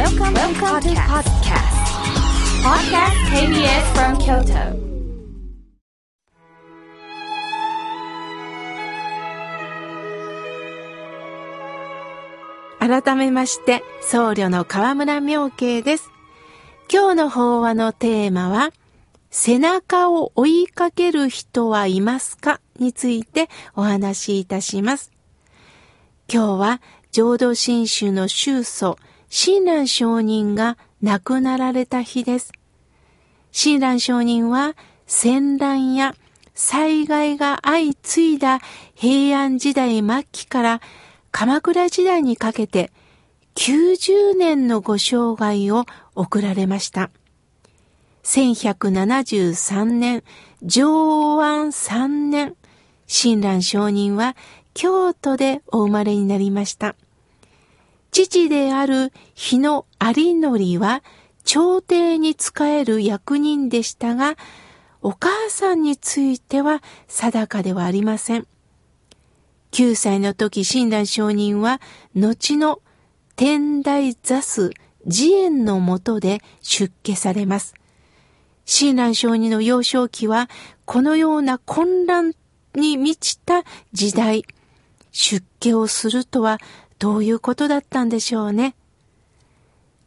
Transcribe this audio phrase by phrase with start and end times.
[0.00, 1.76] Welcome, Welcome to podcast.
[2.64, 4.80] Podcast KBS from Kyoto.
[12.78, 16.10] 改めまして、僧侶の河村明慶です。
[16.90, 18.72] 今日の法話のテーマは、
[19.28, 22.62] 背中を追いかける人はいますか？
[22.78, 25.12] についてお話しいたします。
[26.32, 26.80] 今日は
[27.12, 28.96] 浄土真宗の宗祖、
[29.32, 32.52] 親鸞上人が亡くなられた日です。
[33.52, 34.74] 親鸞上人は
[35.06, 36.16] 戦乱や
[36.54, 38.58] 災害が相次いだ
[38.94, 40.80] 平安時代末期から
[41.30, 42.90] 鎌倉時代にかけて
[43.54, 45.84] 90年のご生涯を
[46.16, 47.10] 送られました。
[48.24, 50.24] 1173年、
[50.62, 52.56] 上安3年、
[53.06, 54.36] 親鸞上人は
[54.74, 56.96] 京都でお生まれになりました。
[58.10, 61.02] 父である日野有則は
[61.44, 64.36] 朝廷に仕える役人でしたが、
[65.02, 68.46] お母さんについては定かではありません。
[69.72, 71.80] 9歳の時、親鸞上人は、
[72.14, 72.80] 後の
[73.36, 74.72] 天台座主
[75.06, 77.74] 慈円のもとで出家されます。
[78.64, 80.50] 親鸞上人の幼少期は、
[80.84, 82.32] このような混乱
[82.74, 84.44] に満ちた時代、
[85.12, 86.58] 出家をするとは
[87.00, 88.76] どういうことだったんでしょうね。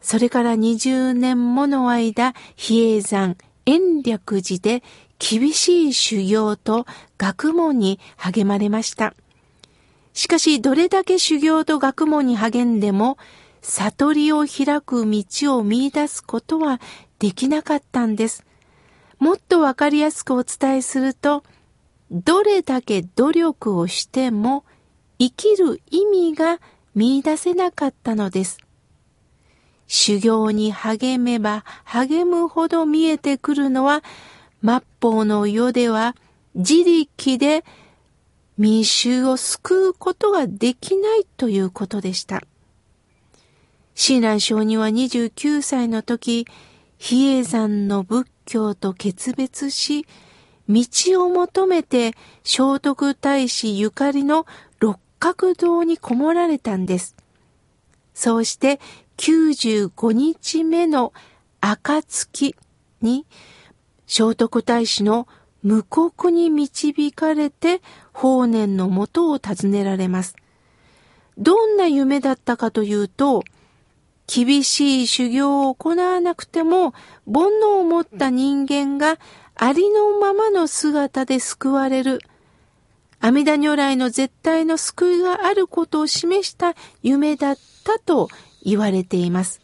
[0.00, 3.36] それから20年もの間、比叡山
[3.66, 4.82] 延暦寺で
[5.18, 6.86] 厳しい修行と
[7.18, 9.14] 学問に励まれました。
[10.14, 13.18] しかし、どれだけ修行と学問に励んでも、
[13.60, 16.80] 悟りを開く道を見出すことは
[17.18, 18.46] できなかったんです。
[19.18, 21.44] もっとわかりやすくお伝えすると、
[22.10, 24.64] どれだけ努力をしても
[25.18, 26.60] 生きる意味が
[26.94, 28.58] 見出せなかったのです。
[29.86, 34.02] 修行に励めば励むほど見えてくるのは、
[34.62, 36.14] 末法の世では
[36.54, 37.64] 自力で
[38.58, 42.42] 民衆を救うことができないということでした。
[43.94, 46.46] 親鸞上人は29歳の時、
[46.98, 50.06] 比叡山の仏教と決別し、
[50.68, 50.84] 道
[51.24, 52.12] を求めて
[52.44, 54.46] 聖徳太子ゆかりの
[54.80, 57.16] 六角堂にこもられたんです。
[58.14, 58.80] そうして
[59.16, 61.12] 95日目の
[61.60, 62.54] 暁
[63.00, 63.26] に
[64.06, 65.28] 聖徳太子の
[65.62, 70.36] 無国に導かれて法然のもとを訪ねられます。
[71.36, 73.44] どんな夢だったかというと、
[74.26, 76.92] 厳しい修行を行わなくても
[77.26, 79.18] 煩悩を持った人間が
[79.54, 82.20] ありのままの姿で救われる。
[83.20, 88.28] 阿弥陀如来の絶対の救いがあることを示した夢だったと
[88.62, 89.60] 言われています。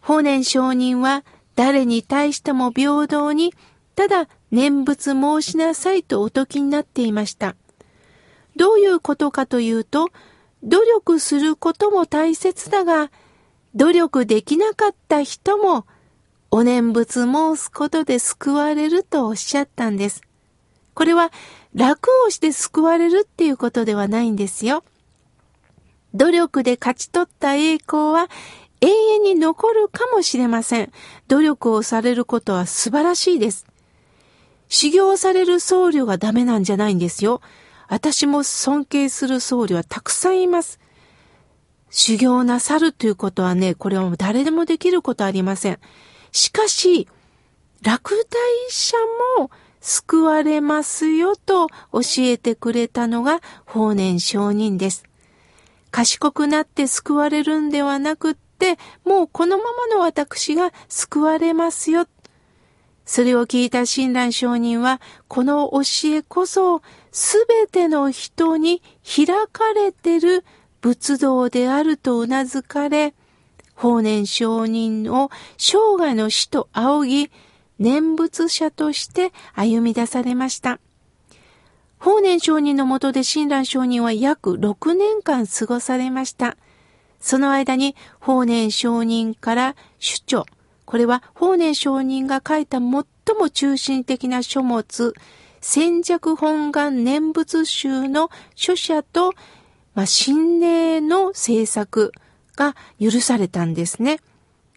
[0.00, 3.54] 法然上人は誰に対しても平等に
[3.94, 7.56] ただ念仏申しなさいとお説きになっていました。
[8.56, 10.08] どういうことかというと、
[10.62, 13.10] 努力することも大切だが、
[13.74, 15.86] 努力できなかった人も、
[16.50, 20.22] お念仏申すことで救われるとおっしゃったんです。
[20.94, 21.30] これは
[21.76, 24.82] 楽をして救われるっていうことではないんですよ。
[26.14, 28.28] 努力で勝ち取った栄光は
[28.80, 30.90] 永遠に残るかもしれません。
[31.28, 33.66] 努力をされることは素晴らしいです。
[34.68, 37.42] 修行される僧侶がダメなんじゃないんですよ。
[37.88, 40.80] 私も尊敬する僧侶はたくさんいます。
[41.90, 45.78] 修行なさるということはね、これは誰でもできることありません。
[46.32, 47.06] しかし、
[47.82, 48.96] 落第者
[49.38, 49.50] も
[49.86, 55.04] 救われますよと教えてくれたのが法然上人です。
[55.92, 62.08] 賢くなって救われるんではなくって、もうこのままの私が救われますよ。
[63.04, 66.82] それを聞いた親鸞上人は、この教えこそ、
[67.12, 70.44] すべての人に開かれてる
[70.80, 73.14] 仏道であると頷かれ、
[73.76, 77.30] 法然上人を生涯の死と仰ぎ、
[77.78, 80.80] 念仏者として歩み出されました。
[81.98, 86.56] 法然上人のもとで親鸞上人は約6年間過ごされました。
[87.20, 90.46] その間に法然上人から主張、
[90.84, 92.90] これは法然上人が書いた最
[93.38, 95.14] も中心的な書物、
[95.60, 99.32] 戦弱本願念仏集の書者と、
[99.94, 102.12] まあ、心霊の制作
[102.54, 104.20] が許されたんですね。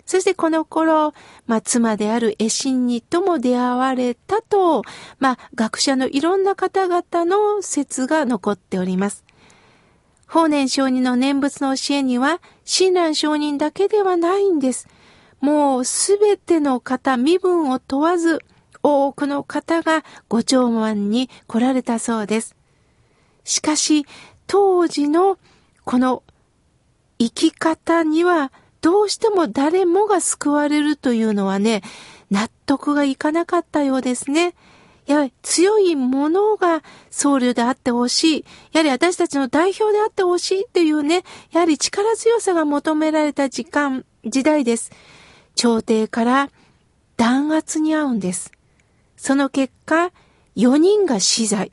[0.09, 1.13] そしてこの頃、
[1.45, 4.81] まあ、妻である絵心にとも出会われたと、
[5.19, 9.23] まあ、学者のいろんな方々の説が残っております。
[10.25, 14.87] 法然上人の念仏の教えには、親鸞上人だけではないんです。
[15.41, 18.39] もうすべての方、身分を問わず、
[18.81, 22.55] 多くの方がご長満に来られたそうです。
[23.43, 24.07] しかし、
[24.47, 25.37] 当時の
[25.85, 26.23] この
[27.19, 31.81] 生き方にはどうしても誰もが救われるというのはね、
[32.31, 34.55] 納得がいかなかったようですね。
[35.05, 38.45] やはり強いものが僧侶であってほしい。
[38.73, 44.91] やはり私たちの代表であってほしいっていうね、やはり力強さが求められた時間、時代です。
[45.55, 46.49] 朝廷から
[47.17, 48.51] 弾圧に遭うんです。
[49.17, 50.11] その結果、
[50.55, 51.71] 4人が死罪、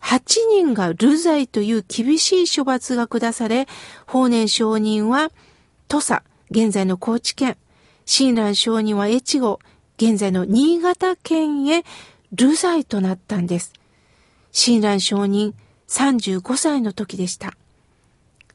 [0.00, 3.66] 8人が流罪という厳しい処罰が下され、
[4.06, 5.30] 法然上人は
[5.88, 7.56] 土佐、現在の高知県、
[8.06, 9.60] 親鸞上人は越後、
[9.98, 11.84] 現在の新潟県へ
[12.32, 13.72] 流罪となったんです。
[14.52, 15.54] 親鸞上人
[15.88, 17.56] 35歳の時でした。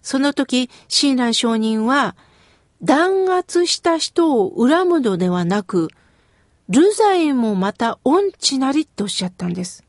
[0.02, 2.16] その時、親鸞上人は、
[2.84, 5.90] 弾圧した人を恨むのではなく、
[6.70, 9.84] 流罪もまた恩知なりとおっしゃったんです。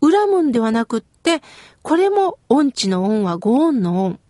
[0.00, 1.42] 恨むんではなくって、
[1.82, 4.20] これも恩知の恩はご恩の恩。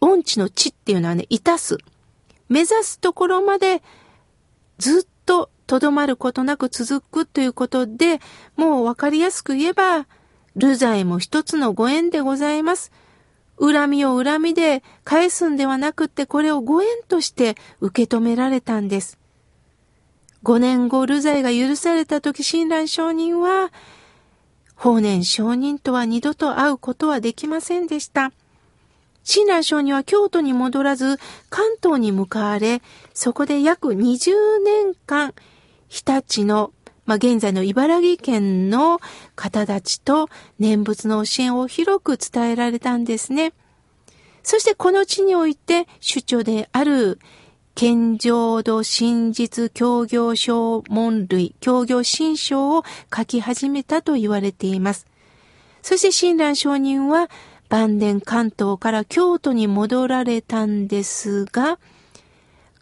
[0.00, 1.78] 恩知の知っていうのはね、いたす。
[2.48, 3.82] 目指すところまで
[4.78, 8.20] ずっととどまることなく続くということで、
[8.56, 10.06] もうわかりやすく言えば、
[10.56, 12.90] 流罪も一つのご縁でございます。
[13.60, 19.18] 恨みを恨みで返すんではなくって、これをご縁として受け止められたんです。
[20.42, 23.70] 五年後、流罪が許された時、親鸞上人は、
[24.74, 28.32] 法然上人とは二度と会うことはできませんでした。
[29.30, 32.82] 親鸞上人は京都に戻らず、関東に向かわれ、
[33.14, 34.32] そこで約20
[34.64, 35.34] 年間、
[35.88, 36.72] 日立の、
[37.06, 38.98] まあ、現在の茨城県の
[39.36, 40.28] 方たちと
[40.58, 43.52] 念仏の教えを広く伝えられたんですね。
[44.42, 47.20] そしてこの地において主張である
[47.76, 52.82] 健浄土真実協業書門類、協業新書を
[53.16, 55.06] 書き始めたと言われています。
[55.82, 57.30] そして親鸞上人は
[57.70, 61.78] 晩年関東から京都に戻られたんですが、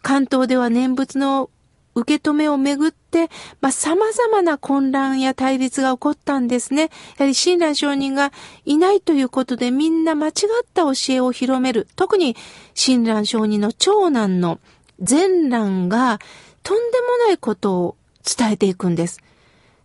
[0.01, 1.49] 関東では念仏の
[1.93, 3.29] 受け止めをめぐって、
[3.61, 6.83] まあ、様々な混乱や対立が起こったんですね。
[6.83, 6.89] や
[7.19, 8.31] はり親鸞上人が
[8.65, 10.33] いないということでみんな間違っ
[10.73, 11.87] た教えを広める。
[11.95, 12.35] 特に
[12.73, 14.59] 親鸞上人の長男の
[14.99, 16.19] 善蘭が
[16.63, 17.95] とんでもないことを
[18.25, 19.21] 伝えていくんです。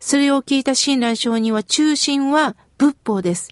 [0.00, 3.50] それを聞いた親鸞上人は中心は仏法です。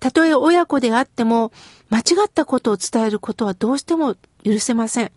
[0.00, 1.52] たとえ親子であっても
[1.90, 5.12] 間違ったことを伝えることはどうしても許せません。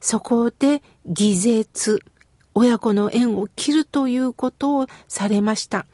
[0.00, 2.02] そこで偽絶、
[2.54, 5.86] 親子の縁を切るということをされました。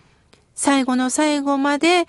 [0.55, 2.07] 最後の最後まで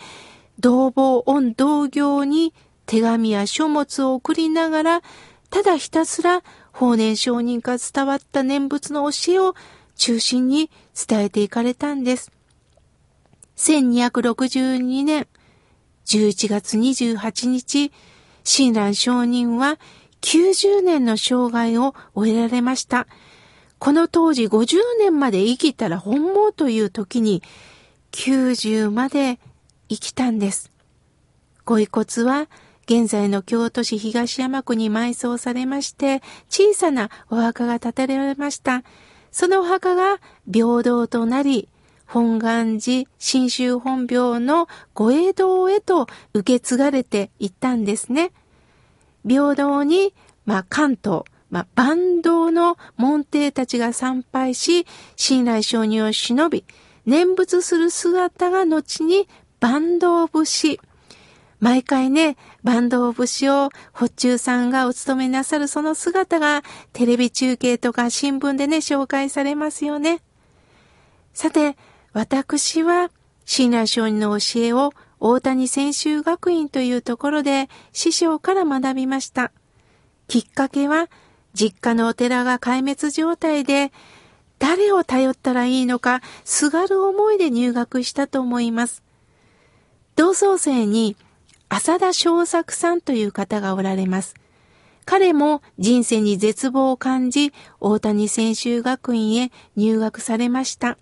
[0.60, 2.54] 同房恩同業に
[2.86, 5.02] 手紙や書物を送りながら、
[5.50, 6.44] ただひたすら
[6.74, 9.56] 法然上人から伝わった念仏の教えを
[9.96, 10.70] 中心に
[11.08, 12.32] 伝えていかれたんです。
[13.56, 15.28] 1262年
[16.06, 17.92] 11月28日、
[18.44, 19.80] 親鸞上人は
[20.22, 23.08] 90年の生涯を終えられました。
[23.80, 27.42] この当時50年まで生きたら本望という時に
[28.12, 29.40] 90まで
[29.90, 30.72] 生きたんです。
[31.66, 32.48] ご遺骨は
[32.86, 38.84] 現在の京都市東山区に埋葬されまして、小さなお墓が建てられました。
[39.32, 40.20] そのお墓が
[40.52, 41.70] 平等となり、
[42.12, 48.34] 本願寺新州本廟の御栄堂へと受け継がれていったんですね。
[49.26, 50.14] 平等に、
[50.46, 56.66] まあ、関東、まあ、万道の門弟たちが参拝し、信来承認を忍び、
[57.06, 59.30] 念仏する姿が後に
[59.62, 60.82] 万道節、
[61.62, 70.22] 毎回ね、バンド節を、ホッチューさんがお務めなさるその姿が、テレビ中継とか新聞でね、紹介されますよね。
[71.34, 71.78] さて、
[72.14, 73.10] 私は、
[73.46, 79.52] 親鸞上人の教えを、大谷専修学院というところで、師匠から学びました。
[80.28, 81.10] きっかけは、
[81.54, 83.92] 実家のお寺が壊滅状態で、
[84.60, 89.04] 誰を頼ったらいいのか、すがる思いで入学したと思います。
[90.18, 91.16] 同窓生に、
[91.70, 94.36] 浅田昌作さんという方がおられます。
[95.06, 100.98] 彼も人生に絶望を感じ、大谷専修学院へ入学されました。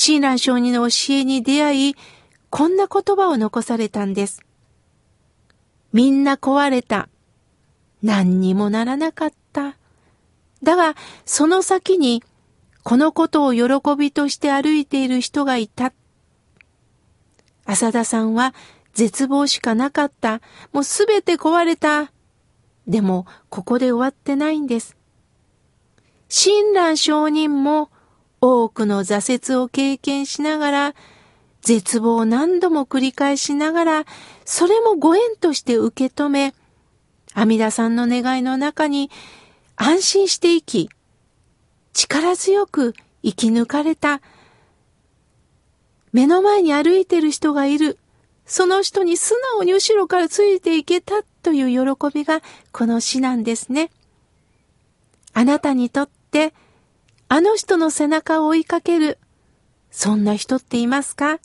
[0.00, 1.96] 親鸞上人の教えに出会い、
[2.50, 4.44] こんな言葉を残されたんです。
[5.92, 7.08] みんな壊れた。
[8.00, 9.76] 何にもならなかった。
[10.62, 12.22] だが、その先に、
[12.84, 15.92] このことを喜びとして歩いている人がいた。
[17.64, 18.54] 浅田さんは
[18.94, 20.40] 絶望しかなかった。
[20.72, 22.12] もうすべて壊れた。
[22.86, 24.96] でも、ここで終わってないんです。
[26.28, 27.90] 親鸞上人も
[28.40, 30.94] 多くの挫折を経験しながら、
[31.60, 34.04] 絶望を何度も繰り返しながら、
[34.44, 36.54] それもご縁として受け止め、
[37.34, 39.10] 阿弥陀さんの願いの中に
[39.76, 40.90] 安心して生き、
[41.92, 44.20] 力強く生き抜かれた、
[46.12, 47.98] 目の前に歩いてる人がいる、
[48.46, 52.40] その人に素直に後ろからついていけたという喜びが
[52.72, 53.90] この詩なんですね。
[55.34, 56.54] あなたにとって、
[57.30, 59.18] あの人の背中を追いかける、
[59.90, 61.40] そんな人っていますか？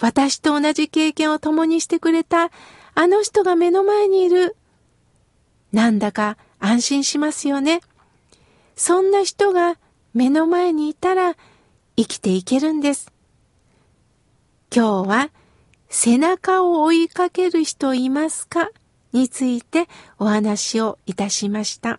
[0.00, 2.50] 私と同じ経験を共にしてくれた
[2.94, 4.56] あの人が目の前にいる。
[5.72, 7.80] なんだか安心しますよね。
[8.76, 9.76] そんな人が
[10.14, 11.34] 目の前にいたら
[11.96, 13.12] 生きていけるんです。
[14.74, 15.30] 今日は
[15.88, 18.70] 背中を追いかける人いますか？
[19.12, 21.98] についてお話をいたしました。